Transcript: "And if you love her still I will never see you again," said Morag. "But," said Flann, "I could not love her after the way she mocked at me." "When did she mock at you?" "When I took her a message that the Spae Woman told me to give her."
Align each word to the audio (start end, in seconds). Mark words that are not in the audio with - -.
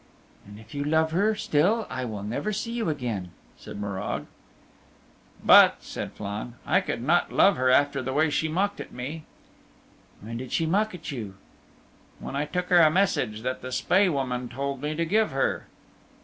"And 0.47 0.59
if 0.59 0.73
you 0.73 0.83
love 0.83 1.11
her 1.11 1.35
still 1.35 1.85
I 1.87 2.05
will 2.05 2.23
never 2.23 2.51
see 2.51 2.71
you 2.71 2.89
again," 2.89 3.29
said 3.55 3.79
Morag. 3.79 4.25
"But," 5.45 5.75
said 5.83 6.13
Flann, 6.13 6.55
"I 6.65 6.81
could 6.81 7.03
not 7.03 7.31
love 7.31 7.55
her 7.57 7.69
after 7.69 8.01
the 8.01 8.11
way 8.11 8.31
she 8.31 8.47
mocked 8.47 8.81
at 8.81 8.91
me." 8.91 9.25
"When 10.21 10.37
did 10.37 10.51
she 10.51 10.65
mock 10.65 10.95
at 10.95 11.11
you?" 11.11 11.35
"When 12.19 12.35
I 12.35 12.45
took 12.45 12.69
her 12.69 12.79
a 12.79 12.89
message 12.89 13.43
that 13.43 13.61
the 13.61 13.71
Spae 13.71 14.09
Woman 14.09 14.49
told 14.49 14.81
me 14.81 14.95
to 14.95 15.05
give 15.05 15.29
her." 15.33 15.67